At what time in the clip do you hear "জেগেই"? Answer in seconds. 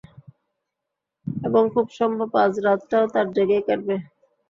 3.35-3.63